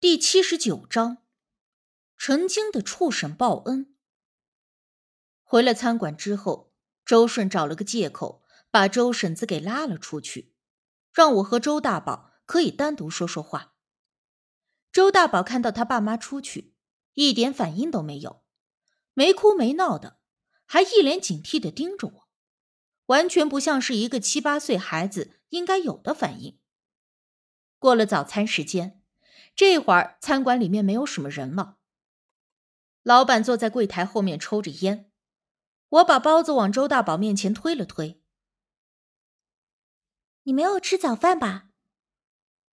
[0.00, 1.24] 第七十九章，
[2.16, 3.96] 曾经的畜生报恩。
[5.42, 6.72] 回了餐馆之后，
[7.04, 10.54] 周顺找了个借口，把周婶子给拉了出去，
[11.12, 13.74] 让我和周大宝可以单独说说话。
[14.92, 16.76] 周大宝看到他爸妈出去，
[17.14, 18.44] 一点反应都没有，
[19.14, 20.20] 没哭没闹的，
[20.64, 22.28] 还一脸警惕的盯着我，
[23.06, 26.60] 完全不像是一个七八岁孩子应该有的反应。
[27.80, 28.97] 过了早餐时间。
[29.58, 31.78] 这会儿餐馆里面没有什么人了，
[33.02, 35.10] 老板坐在柜台后面抽着烟。
[35.88, 38.22] 我把包子往周大宝面前推了推
[40.44, 41.70] ：“你没有吃早饭吧？”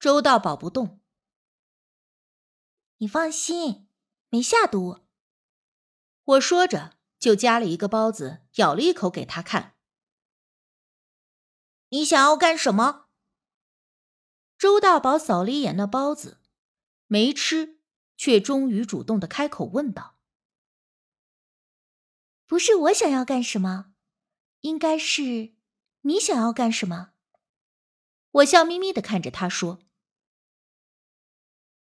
[0.02, 1.00] 周大宝不动。
[2.98, 3.88] 你放心，
[4.30, 5.02] 没下毒。
[6.24, 9.76] 我说着就夹了一个包子，咬了一口给他看。
[11.90, 13.06] 你想要干什么？
[14.58, 16.41] 周大宝扫了一眼那包子。
[17.12, 17.78] 没吃，
[18.16, 20.16] 却终于主动的开口问道
[22.48, 23.92] ：“不是我想要干什么，
[24.62, 25.54] 应该是
[26.04, 27.12] 你想要干什么？”
[28.32, 29.80] 我笑眯眯的看着他说：“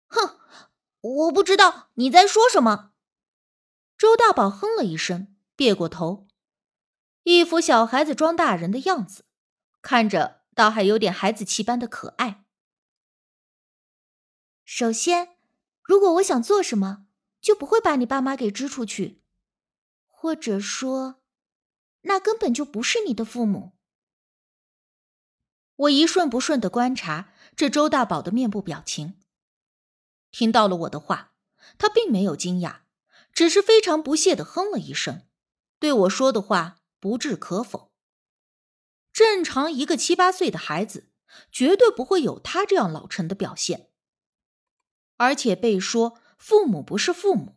[0.10, 0.40] 哼，
[1.02, 2.94] 我不知道你在说什么。”
[3.96, 6.28] 周大宝哼了一声，别过头，
[7.22, 9.26] 一副小孩子装大人的样子，
[9.84, 12.41] 看着倒还有点孩子气般的可爱。
[14.74, 15.36] 首先，
[15.84, 17.06] 如果我想做什么，
[17.42, 19.22] 就不会把你爸妈给支出去，
[20.08, 21.22] 或者说，
[22.04, 23.74] 那根本就不是你的父母。
[25.76, 29.20] 我一顺不顺的观察这周大宝的面部表情，
[30.32, 31.34] 听到了我的话，
[31.78, 32.84] 他并没有惊讶，
[33.34, 35.28] 只是非常不屑的哼了一声，
[35.80, 37.92] 对我说的话不置可否。
[39.12, 41.10] 正常一个七八岁的孩子，
[41.52, 43.90] 绝对不会有他这样老成的表现。
[45.22, 47.56] 而且被说父母不是父母，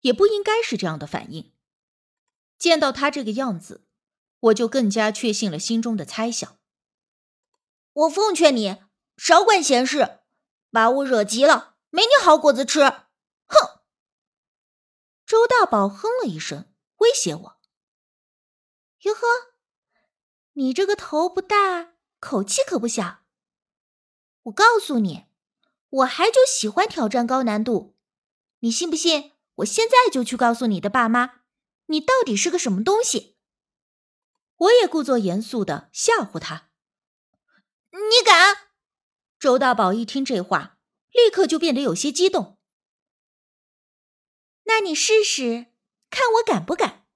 [0.00, 1.52] 也不应该是这样的反应。
[2.58, 3.86] 见到他这个样子，
[4.40, 6.58] 我就更加确信了心中的猜想。
[7.92, 8.82] 我奉劝你
[9.16, 10.18] 少管闲事，
[10.72, 12.80] 把我惹急了，没你好果子吃！
[12.80, 13.82] 哼！
[15.24, 17.56] 周大宝哼了一声，威胁我
[19.06, 19.20] ：“哟呵，
[20.54, 23.20] 你这个头不大，口气可不小。
[24.42, 25.26] 我告诉你。”
[25.88, 27.96] 我还就喜欢挑战高难度，
[28.60, 29.32] 你信不信？
[29.56, 31.40] 我现在就去告诉你的爸妈，
[31.86, 33.36] 你到底是个什么东西！
[34.56, 36.70] 我也故作严肃的吓唬他。
[37.92, 38.70] 你敢？
[39.38, 40.78] 周大宝一听这话，
[41.12, 42.58] 立刻就变得有些激动。
[44.64, 45.66] 那你试试，
[46.10, 47.06] 看我敢不敢？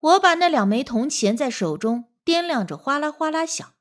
[0.00, 3.73] 我把那两枚铜钱在手中掂量着，哗啦哗啦响。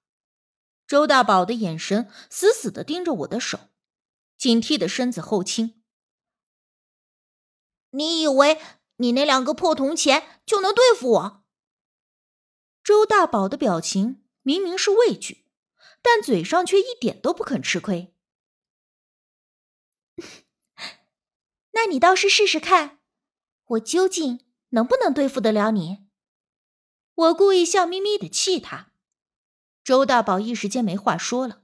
[0.93, 3.71] 周大宝的眼神死死的盯着我的手，
[4.37, 5.81] 警惕的身子后倾。
[7.89, 8.61] 你以为
[8.97, 11.43] 你那两个破铜钱就能对付我？
[12.83, 15.47] 周大宝的表情明明是畏惧，
[16.03, 18.13] 但嘴上却一点都不肯吃亏。
[21.73, 22.99] 那你倒是试试看，
[23.65, 26.05] 我究竟能不能对付得了你？
[27.15, 28.92] 我故意笑眯眯的气他。
[29.83, 31.63] 周大宝一时间没话说了，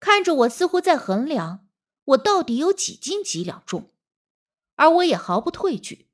[0.00, 1.68] 看着我，似乎在衡量
[2.04, 3.92] 我到底有几斤几两重，
[4.74, 6.08] 而我也毫不退惧，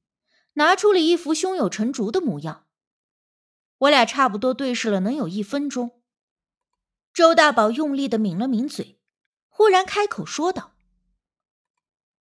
[0.55, 2.67] 拿出了一副胸有成竹的模样。
[3.79, 6.03] 我俩差不多对视了能有一分钟，
[7.15, 9.01] 周大宝用力的抿了抿嘴，
[9.49, 10.77] 忽然开口说道：“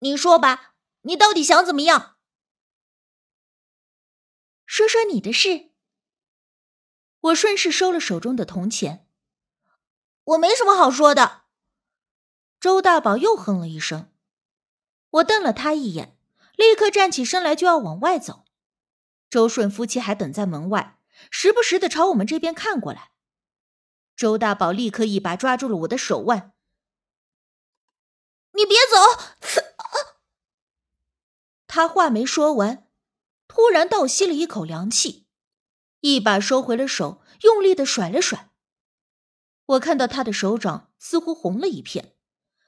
[0.01, 2.19] 你说吧，你到底想怎么样？
[4.67, 5.68] 说说你的事。”
[7.21, 9.07] 我顺势收了手中的铜钱。
[10.25, 11.43] 我没什么好说的。
[12.61, 14.13] 周大宝又哼了一声，
[15.11, 16.19] 我瞪了他一眼，
[16.57, 18.45] 立刻站起身来就要往外走。
[19.31, 20.99] 周顺夫妻还等在门外，
[21.31, 23.13] 时不时的朝我们这边看过来。
[24.17, 26.53] 周大宝立刻一把抓住了我的手腕
[28.55, 29.53] ：“你别走！”
[31.69, 32.91] 他话没说完，
[33.47, 35.28] 突然倒吸了一口凉气。
[36.01, 38.51] 一把收回了手，用力的甩了甩。
[39.67, 42.17] 我看到他的手掌似乎红了一片，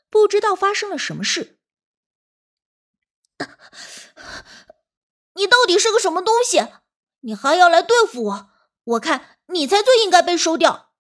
[0.09, 1.59] 不知道发生了什么事。
[5.35, 6.67] 你到底是个什么东西？
[7.21, 8.51] 你还要来对付我？
[8.85, 10.93] 我看你才最应该被收掉。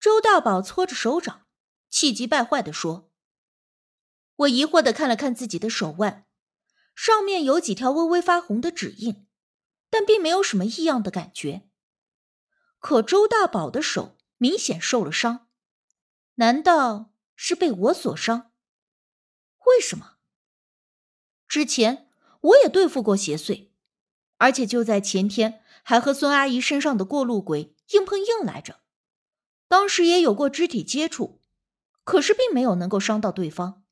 [0.00, 1.46] 周大宝搓着手掌，
[1.88, 3.12] 气急败坏的说。
[4.36, 6.26] 我疑惑的看了看自己的手腕，
[6.96, 9.28] 上面有几条微微发红的指印。
[9.92, 11.68] 但并没有什么异样的感觉。
[12.78, 15.48] 可周大宝的手明显受了伤，
[16.36, 18.52] 难道是被我所伤？
[19.66, 20.16] 为什么？
[21.46, 22.08] 之前
[22.40, 23.68] 我也对付过邪祟，
[24.38, 28.80] 而且就在前天还和孙阿姨身上的过路鬼硬碰硬来着。
[29.68, 31.42] 当时也有过肢体接触，
[32.02, 33.84] 可是并没有能够伤到对方。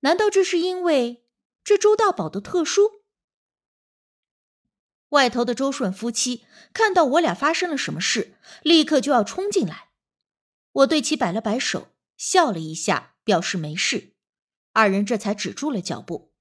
[0.00, 1.24] 难道这是因为
[1.62, 2.99] 这周大宝的特殊？
[5.10, 9.90] 外头的周顺夫妻看到我俩发生了什么事，立刻就要冲进来。
[10.72, 14.14] 我对其摆了摆手，笑了一下，表示没事。
[14.72, 16.32] 二人这才止住了脚步。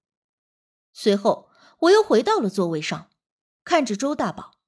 [0.93, 1.49] 随后，
[1.79, 3.09] 我又回到了座位上，
[3.63, 4.59] 看着周大宝：“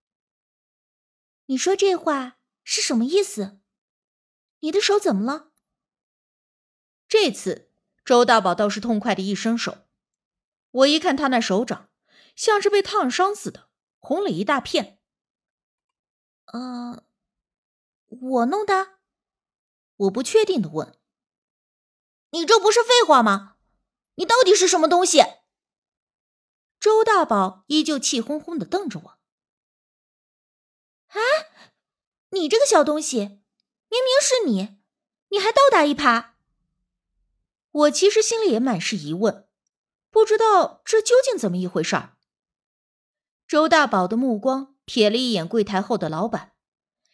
[1.45, 3.59] 你说这话是什么意思？
[4.61, 5.51] 你的手怎么了？”
[7.07, 7.69] 这次，
[8.03, 9.85] 周大宝倒是痛快的一伸手。
[10.71, 11.89] 我一看他那手掌，
[12.35, 13.69] 像是被烫伤似的。
[14.01, 14.99] 红了一大片。
[16.47, 17.05] 呃，
[18.09, 18.99] 我弄的？
[19.95, 20.99] 我不确定的问
[22.31, 23.55] ：“你这不是废话吗？
[24.15, 25.21] 你到底是什么东西？”
[26.81, 29.09] 周大宝依旧气哄哄的瞪着我。
[31.07, 31.19] 啊！
[32.31, 34.79] 你这个小东西，明明是你，
[35.29, 36.31] 你还倒打一耙！
[37.71, 39.47] 我其实心里也满是疑问，
[40.09, 42.17] 不知道这究竟怎么一回事儿。
[43.51, 46.53] 周大宝的目光瞥了一眼柜台后的老板，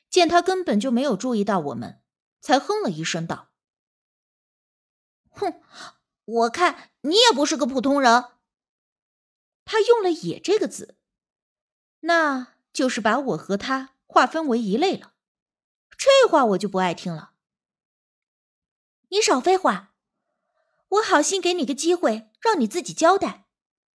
[0.08, 2.04] 见他根本就没有注意到我们，
[2.40, 3.50] 才哼了一声道
[5.34, 5.60] ：“哼，
[6.26, 8.26] 我看你也不是个普通人。”
[9.66, 11.00] 他用了“也”这个字，
[12.02, 15.14] 那就是把我和他划分为一类了。
[15.98, 17.32] 这话我就不爱听了。
[19.10, 19.96] 你少废话，
[20.90, 23.48] 我好心给你个机会，让你自己交代。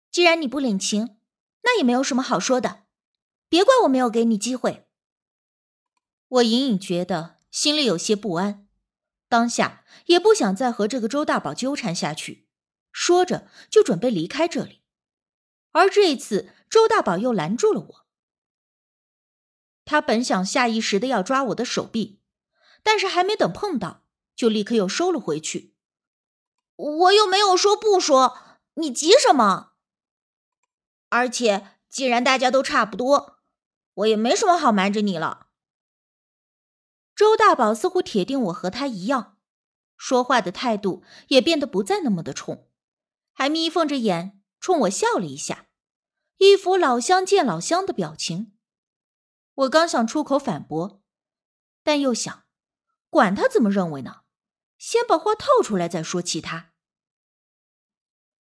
[0.09, 1.19] 既然你不领情。
[1.71, 2.86] 那也没有什么好说的，
[3.48, 4.88] 别怪我没有给你机会。
[6.27, 8.68] 我隐隐觉得心里有些不安，
[9.27, 12.48] 当下也不想再和这个周大宝纠缠下去，
[12.92, 14.81] 说着就准备离开这里。
[15.74, 18.06] 而这一次，周大宝又拦住了我。
[19.86, 22.19] 他本想下意识的要抓我的手臂，
[22.81, 24.06] 但是还没等碰到，
[24.36, 25.75] 就立刻又收了回去。
[26.75, 29.74] 我又没有说不说，你急什么？
[31.09, 33.39] 而且，既然大家都差不多，
[33.94, 35.47] 我也没什么好瞒着你了。
[37.15, 39.38] 周大宝似乎铁定我和他一样，
[39.97, 42.69] 说话的态度也变得不再那么的冲，
[43.33, 45.67] 还眯缝着眼冲我笑了一下，
[46.38, 48.55] 一副老乡见老乡的表情。
[49.55, 51.01] 我刚想出口反驳，
[51.83, 52.45] 但又想，
[53.09, 54.21] 管他怎么认为呢，
[54.77, 56.71] 先把话套出来再说其他。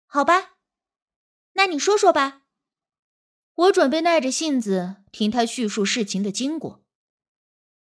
[0.07, 0.57] 好吧，
[1.53, 2.42] 那你说说吧。
[3.55, 6.83] 我准备耐着性子听他叙述事情的经过，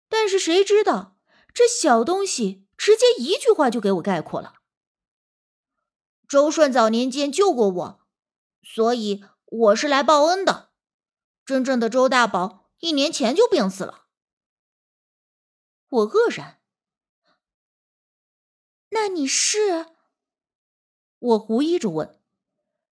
[0.08, 1.16] 但是谁知道
[1.54, 4.56] 这小东西直接一句话就给我概括了。
[6.28, 8.06] 周顺早年间救过我，
[8.62, 10.72] 所以我是来报恩的。
[11.44, 14.06] 真正的周大宝一年前就病死了。
[15.88, 16.60] 我愕然。
[18.90, 19.86] 那你是？
[21.18, 22.20] 我狐疑着问。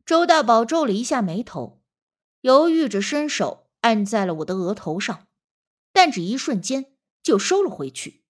[0.05, 1.81] 周大宝皱了一下眉头。
[2.42, 5.26] 犹豫着伸手按在了我的额头上，
[5.92, 8.22] 但只一瞬间就收了回去。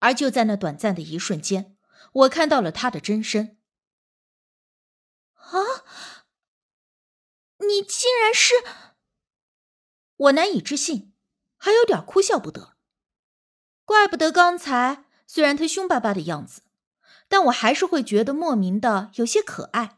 [0.00, 1.76] 而就在那短暂的一瞬间，
[2.12, 3.58] 我看到了他的真身。
[5.34, 5.58] 啊！
[7.58, 8.54] 你竟然是……
[10.16, 11.14] 我难以置信，
[11.56, 12.76] 还有点哭笑不得。
[13.84, 16.62] 怪不得刚才虽然他凶巴巴的样子，
[17.26, 19.97] 但我还是会觉得莫名的有些可爱。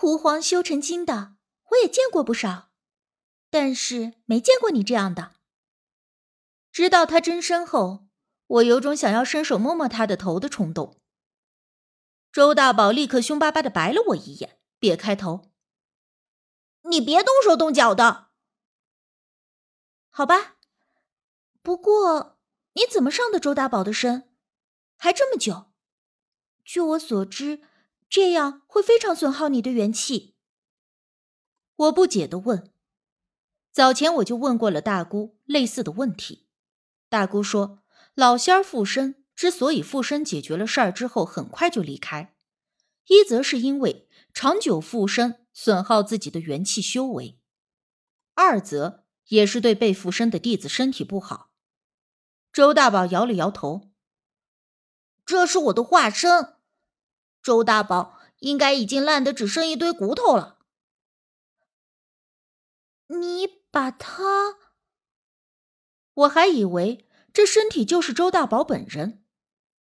[0.00, 1.34] 狐黄修成精的，
[1.72, 2.70] 我也见过不少，
[3.50, 5.34] 但是没见过你这样的。
[6.72, 8.06] 知道他真身后，
[8.46, 10.98] 我有种想要伸手摸摸他的头的冲动。
[12.32, 15.50] 周大宝立刻凶巴巴的白了我一眼，别开头
[16.88, 18.28] ：“你别动手动脚的，
[20.08, 20.56] 好吧？
[21.60, 22.38] 不过
[22.72, 24.34] 你怎么上的周大宝的身，
[24.96, 25.72] 还这么久？
[26.64, 27.64] 据我所知。”
[28.10, 30.34] 这样会非常损耗你的元气。
[31.76, 32.72] 我不解的问
[33.70, 36.48] ：“早前我就问过了大姑类似的问题，
[37.08, 37.78] 大姑说
[38.14, 42.34] 老仙儿附身之所以附身解决了事儿之后很快就离开，
[43.06, 47.38] 一则是因为长久附身损耗自己的元气修为，
[48.34, 51.52] 二则也是对被附身的弟子身体不好。”
[52.52, 53.92] 周大宝摇了摇头
[55.24, 56.56] ：“这是我的化身。”
[57.42, 60.58] 周大宝应该已经烂得只剩一堆骨头了。
[63.08, 64.58] 你把他……
[66.12, 69.24] 我还以为这身体就是周大宝本人，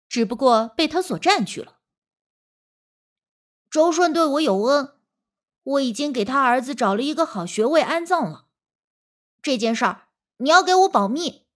[0.09, 1.79] 只不过被他所占据了。
[3.71, 4.99] 周顺对我有恩，
[5.63, 8.47] 我已经给他儿子找了一个好穴位安葬了。
[9.43, 11.47] 这件事儿你要给我保密，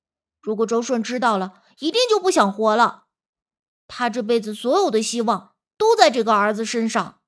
[0.41, 3.07] 如果周顺知道了，一定就不想活了。
[3.87, 5.52] 他这辈子所有的希望
[5.83, 7.21] 都在这个儿子身上。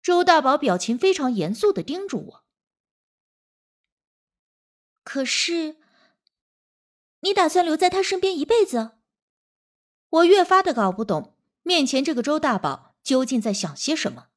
[0.00, 2.44] 周大宝表情非常严肃的叮嘱我。
[5.02, 5.78] 可是，
[7.22, 8.92] 你打算留在他身边一辈子？
[10.10, 14.28] 我越发的搞不懂，面前这个周大宝究竟在想些什么。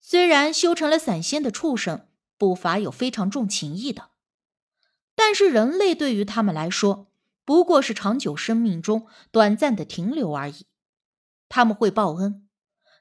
[0.00, 4.12] 虽然修成了散仙的畜生不乏有非常重情义的，
[5.14, 7.12] 但是人类对于他们来说，
[7.44, 10.66] 不过是长久生命中短暂的停留而已。
[11.54, 12.48] 他们会报恩，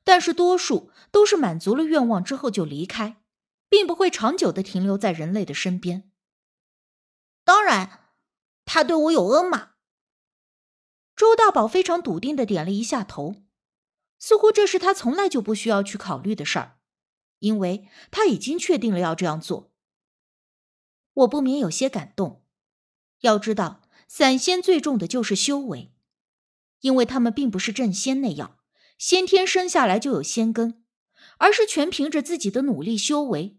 [0.04, 3.24] 但是多数都是满足了愿望之后就离开，
[3.68, 6.12] 并不会长久的停留在人类的身边。
[7.44, 8.12] 当然，
[8.64, 9.72] 他对我有恩嘛。
[11.16, 13.38] 周大宝非常笃定的点了一下头，
[14.20, 16.78] 似乎这是他从来就不需要去考虑的事儿，
[17.40, 19.74] 因为他已经确定了要这样做。
[21.14, 22.46] 我不免有些感动。
[23.22, 25.93] 要知道，散仙最重的就是修为，
[26.84, 28.60] 因为他们并不是正仙那样，
[28.98, 30.84] 先天生下来就有仙根，
[31.38, 33.58] 而是全凭着自己的努力修为，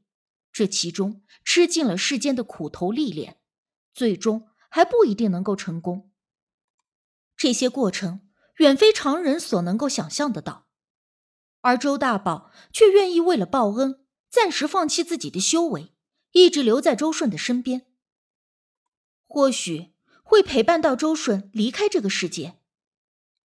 [0.52, 3.38] 这其中吃尽了世间的苦头历练。
[3.95, 6.11] 最终还不一定能够成功。
[7.35, 8.28] 这些过程
[8.59, 10.66] 远非常人所能够想象得到，
[11.62, 15.95] 而周大宝却愿意为了报恩，暂时放弃自己的修为，
[16.33, 17.87] 一直留在周顺的身边。
[19.26, 22.61] 或许会陪伴到周顺离开这个世界。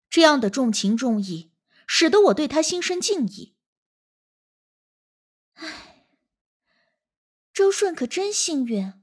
[0.09, 1.51] 这样的重情重义，
[1.85, 3.55] 使得我对他心生敬意。
[5.53, 6.07] 唉，
[7.53, 8.98] 周顺可真幸运。